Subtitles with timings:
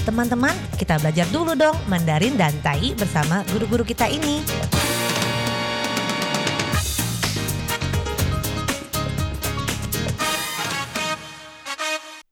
[0.00, 4.40] Teman-teman, kita belajar dulu dong Mandarin dan Tai bersama guru-guru kita ini.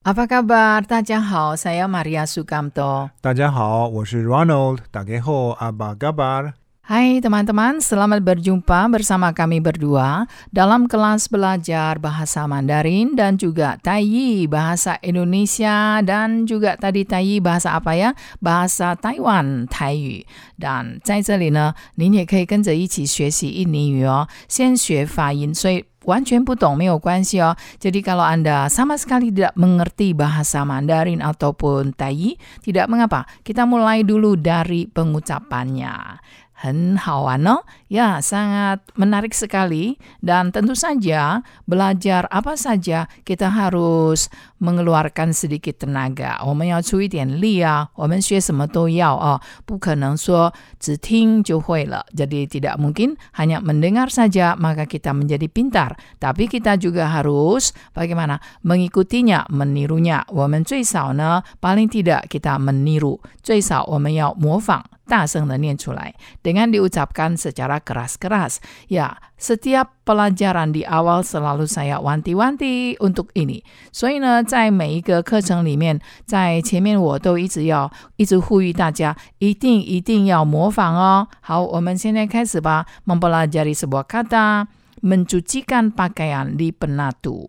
[0.08, 0.88] Apa kabar?
[0.88, 3.12] Tajahau, saya Maria Sukamto.
[3.21, 4.80] Tajahau, saya Ronald.
[4.88, 6.58] Dageho, apa kabar?
[6.87, 14.51] Hai teman-teman, selamat berjumpa bersama kami berdua dalam kelas belajar bahasa Mandarin dan juga Taiyi
[14.51, 18.12] bahasa Indonesia dan juga tadi Taiyi bahasa apa ya?
[18.44, 20.27] Bahasa Taiwan 台语。
[20.59, 24.27] dan 在这里呢，您也可以跟着一起学习印尼语哦。
[24.52, 27.55] 先学发音，所以完全不懂没有关系哦。
[27.80, 33.23] Jadi kalau Anda sama sekali tidak mengerti bahasa Mandarin ataupun Taiyi, tidak mengapa.
[33.40, 36.20] Kita mulai dulu dari pengucapannya.
[36.61, 37.65] 很好玩哦。
[37.88, 44.27] ，ya sangat menarik sekali dan tentu saja belajar apa saja kita harus
[44.63, 52.05] mengeluarkan sedikit tenaga，我们要出一点力啊，我们学什么都要啊，不可能说只听就会了。
[52.16, 59.52] Jadi tidak mungkin hanya mendengar saja maka kita menjadi pintar, tapi kita juga harus bagaimana mengikutinya,
[59.52, 60.24] menirunya.
[60.29, 64.83] 我们最少呢，paling tidak kita meniru，最少我们要模仿。
[65.05, 68.57] 大声的念出来，dengan diucapkan secara keras-keras.
[68.89, 73.63] Ya, setiap pelajaran di awal selalu saya wanti-wanti untuk ini。
[73.93, 81.27] 所以呢，在每一个课程里面，在前面我都一直要一直呼吁大家，一定一定要模仿哦。
[81.41, 82.85] 好，我们现在开始吧。
[83.05, 84.67] mempelajari sebuah kata
[85.03, 87.47] mencucikan pakaian di penatu.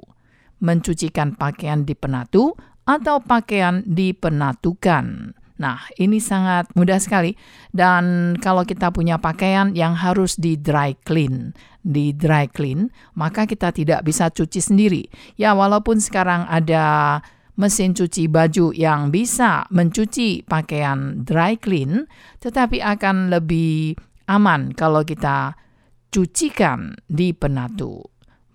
[0.61, 5.36] Mencucikan pakaian di penatu atau pakaian dipenatukan.
[5.59, 7.35] Nah, ini sangat mudah sekali.
[7.75, 11.52] Dan kalau kita punya pakaian yang harus di dry clean,
[11.83, 12.88] di dry clean,
[13.19, 15.03] maka kita tidak bisa cuci sendiri.
[15.35, 17.19] Ya, walaupun sekarang ada
[17.59, 22.07] mesin cuci baju yang bisa mencuci pakaian dry clean,
[22.39, 23.99] tetapi akan lebih
[24.31, 25.59] aman kalau kita
[26.08, 27.99] cucikan di penatu.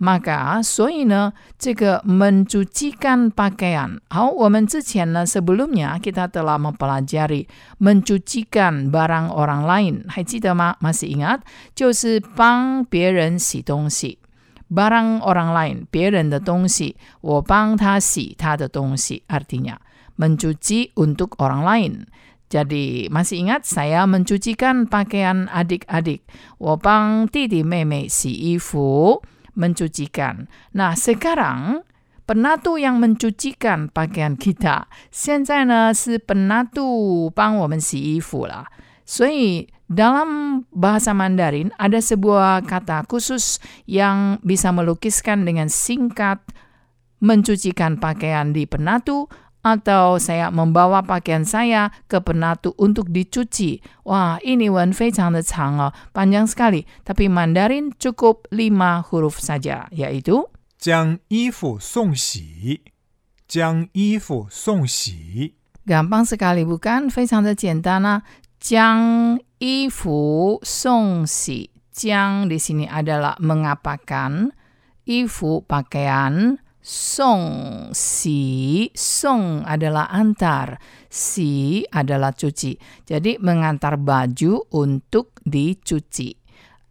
[0.03, 4.00] Maka, 所以呢，这个 mencucikan pakaian.
[4.09, 7.47] 好，我们之前呢 sebelumnya kita telah mempelajari
[7.80, 10.78] mencucikan barang orang lain，还记得吗？
[10.80, 11.41] masih ingat？
[11.75, 14.19] 就是帮别人洗东西。
[14.72, 19.24] barang orang lain，别人的东西，我帮他洗他的东西。
[19.28, 19.75] artinya
[20.18, 26.22] mencuci untuk orang lain。jadi masih ingat saya mencucikan pakaian adik-adik，
[26.57, 29.22] 我帮弟弟妹妹洗衣服。
[29.53, 30.47] mencucikan.
[30.74, 31.84] Nah, sekarang
[32.30, 34.88] penatu yang mencucikan pakaian kita.
[35.09, 38.66] 现在呢是 penatu 帮我们洗衣服了。
[39.06, 43.57] 所以 dalam bahasa Mandarin ada sebuah kata khusus
[43.90, 46.38] yang bisa melukiskan dengan singkat
[47.19, 49.28] mencucikan pakaian di penatu
[49.63, 53.84] atau saya membawa pakaian saya ke penatu untuk dicuci.
[54.07, 56.88] Wah, ini wan 非常的长哦, panjang sekali.
[57.03, 60.47] Tapi Mandarin cukup lima huruf saja, yaitu
[60.80, 62.81] 将衣服送洗，
[63.47, 65.56] 将衣服送洗。
[65.85, 67.09] gampang sekali bukan?
[67.09, 68.24] 非常的简单啊。
[68.59, 74.52] 将衣服送洗，将 di sini adalah mengapakan,
[75.03, 77.44] 衣服 pakaian, song
[77.91, 80.80] si song adalah antar
[81.12, 86.31] si adalah cuci jadi mengantar baju untuk dicuci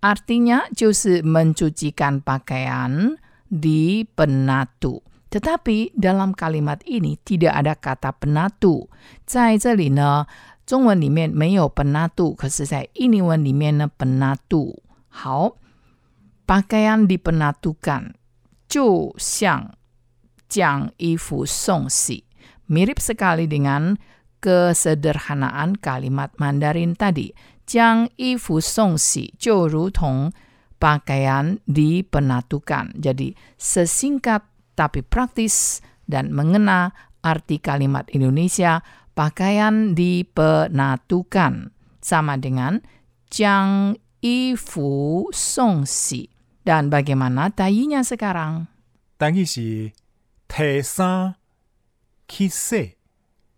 [0.05, 3.17] artinya 就是 mencucikan pakaian
[3.49, 5.01] di penatu
[5.33, 8.93] tetapi dalam kalimat ini tidak ada kata penatu
[9.25, 10.29] 在这里呢
[10.69, 14.77] 中文里面没有 penatu 可是在印尼文里面呢 penatu
[15.09, 15.57] 好
[16.47, 18.13] pakaian dipenatukan
[18.69, 19.73] 就像
[20.54, 22.22] Jang Ifu song si
[22.70, 23.98] Mirip sekali dengan
[24.40, 27.32] kesederhanaan kalimat Mandarin tadi.
[27.64, 30.36] Jang Ifu Songsi, Jo Rutong,
[30.80, 32.92] pakaian dipenatukan.
[33.00, 34.44] Jadi sesingkat
[34.76, 36.92] tapi praktis dan mengena
[37.24, 38.84] arti kalimat Indonesia
[39.16, 41.72] pakaian dipenatukan
[42.04, 42.84] sama dengan
[43.32, 46.28] Jang Ifu song si.
[46.64, 48.72] Dan bagaimana tayinya sekarang?
[49.20, 50.03] Tangisi.
[50.53, 51.37] 提衫
[52.27, 52.97] 去洗，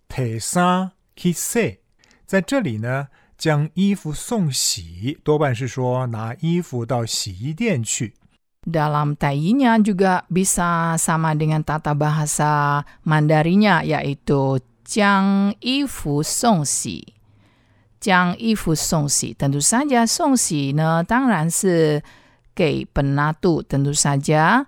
[0.08, 1.78] 提衫去洗。
[2.26, 8.14] 在这里呢，将衣服送洗，多半是说拿衣服到洗衣店去。
[8.62, 17.14] Dalam tainya juga bisa sama dengan tata bahasa Mandarinya yaitu 将衣服送洗。
[17.99, 22.02] 将衣服送洗，tentu saja 送洗呢，当然是
[22.55, 24.64] 给 penatu tentu saja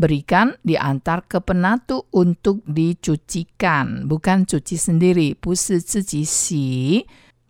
[0.00, 7.06] berikan diantar ke penatu untuk dicucikan, bukan cuci sendiri, 不是自己洗.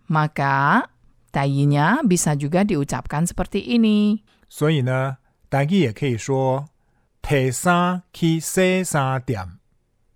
[0.07, 0.87] Maka
[1.33, 4.23] tayinya bisa juga diucapkan seperti ini.
[4.49, 5.19] 所以呢，
[5.51, 6.67] 台语也可以说
[7.23, 9.59] 摕衫去洗衫店，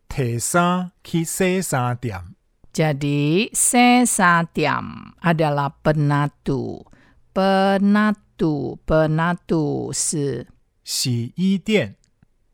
[0.09, 2.35] 摕衫去洗衫店。
[2.73, 6.87] Jadi sesatiam adalah penatu.
[7.35, 10.47] Penatu, penatu 是
[10.85, 11.97] 洗衣店，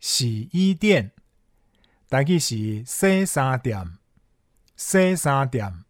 [0.00, 1.10] 洗衣店，
[2.08, 3.98] 台语是洗衫店，
[4.76, 5.84] 洗衫店。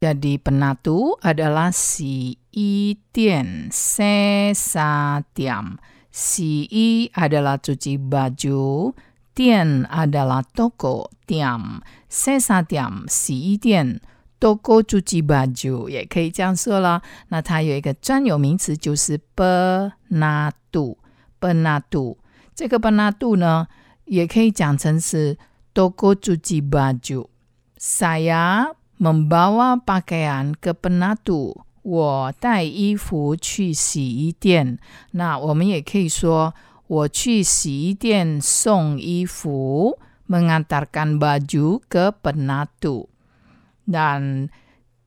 [0.00, 5.76] Jadi penatu adalah si i tian, sesatiam.
[6.10, 8.94] Si i adalah cuci baju,
[9.34, 11.82] tian adalah toko, tiam.
[12.08, 14.00] Sesatiam, si i tian,
[14.38, 17.02] toko cucuci baju，也可以这样说了。
[17.28, 22.16] 那它有一个专有名词，就是 penatu。penatu
[22.54, 23.66] 这个 penatu 呢，
[24.04, 25.38] 也可以讲成是
[25.72, 34.78] toko cuci baju。Saya membawa pakaian ke penatu，我带衣服去洗衣店。
[35.12, 36.52] 那我们也可以说，
[36.86, 39.98] 我去洗衣店送衣服，
[40.28, 44.50] mengantarkan baju ke penatu。Dan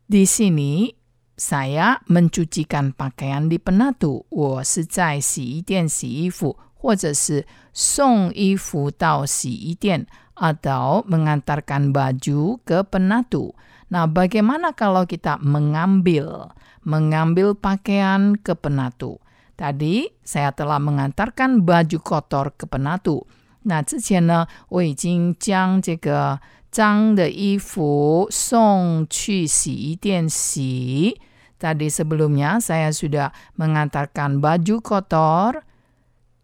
[0.10, 0.96] di sini
[1.38, 10.06] saya mencucikan pakaian di penatu，我是在洗衣店洗衣服， 或者是送衣服到洗衣店。
[10.34, 13.54] atau mengantarkan baju ke penatu.
[13.94, 16.50] Nah, bagaimana kalau kita mengambil
[16.82, 19.22] mengambil pakaian ke penatu?
[19.54, 23.30] Tadi saya telah mengantarkan baju kotor ke penatu.
[23.64, 26.42] 那之前呢，我已经将这个
[26.72, 31.22] 脏的衣服送去洗衣店洗。
[31.62, 35.64] Tadi sebelumnya saya sudah mengantarkan baju kotor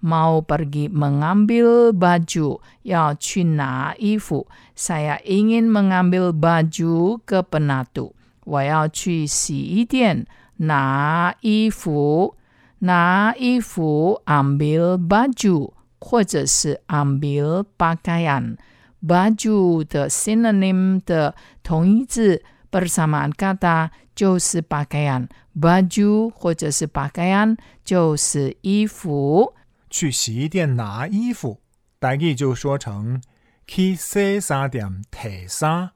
[0.00, 4.46] mau pergi mengambil baju, 要去拿衣服。
[4.76, 8.12] Saya ingin mengambil baju ke penatu.
[8.44, 10.26] 我要去洗衣店
[10.58, 12.34] 拿衣服，
[12.80, 29.54] 拿衣服 ambil baju，或者是 ambil pakaian。baju 的 synonym 的同义字 bersamaan kata 就是 pakaian。baju 或者是 pakaian 就是衣服。
[29.90, 31.60] 去洗衣店拿衣服，
[32.00, 33.22] 台语就说成
[33.66, 35.90] 去洗衫店摕衫。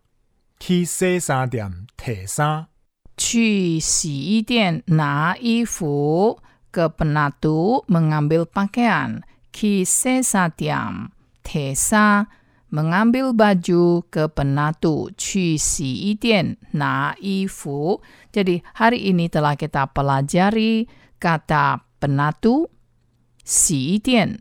[0.59, 2.67] 去洗衫店摕衫。
[3.17, 6.39] 去洗衣店拿衣服，
[6.71, 9.23] ke penatu mengambil pakaian.
[9.51, 11.11] Ki sesatiam
[11.43, 12.31] tesa
[12.71, 18.01] mengambil baju ke penatu 去洗衣店拿衣服。
[18.31, 20.87] Jadi hari ini telah kita pelajari
[21.19, 22.71] kata penatu,
[23.45, 24.41] 洗衣店，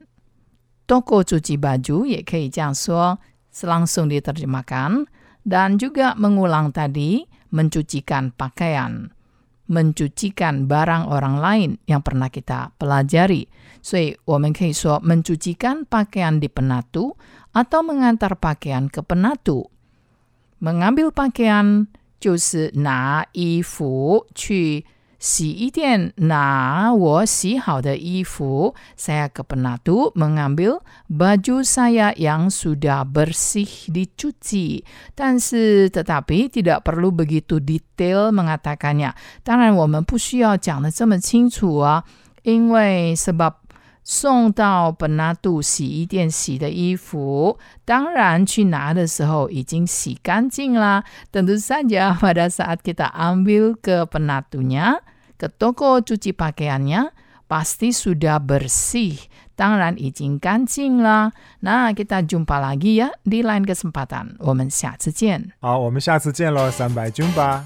[0.86, 3.19] toko cuci baju 也可以这样说，
[3.62, 5.08] langsung diterjemahkan
[5.44, 9.10] dan juga mengulang tadi mencucikan pakaian,
[9.66, 13.47] mencucikan barang orang lain yang pernah kita pelajari.
[13.81, 17.16] 所以我们可以说 mencucikan pakaian di penatu
[17.56, 19.71] atau mengantar pakaian ke penatu.
[20.59, 21.88] Mengambil pakaian
[22.19, 24.83] 就是拿衣服去
[25.21, 34.86] 洗衣店拿我洗好的衣服，saya ke penatu mengambil baju saya yang sudah bersih dicuci.
[35.16, 39.14] 但是 tetapi tidak perlu begitu detail mengatakannya.
[39.44, 42.04] 当然我们不需要讲的这么清楚啊，
[42.44, 43.54] 因为 sebab
[44.09, 51.04] 送到本纳杜洗衣店洗的衣服，当然去拿的时候已经洗干净啦。
[51.30, 55.04] Tentu saja pada saat kita ambil ke penatunya,
[55.42, 57.14] ke toko cuci pakaiannya,
[57.47, 59.28] pasti sudah bersih.
[59.57, 61.33] 当然已经干净啦。
[61.62, 64.38] 那 kita jumpa lagi ya di lain kesempatan.
[64.38, 65.52] 我们下次见。
[65.59, 67.66] 好，我们下次见喽，三百军吧。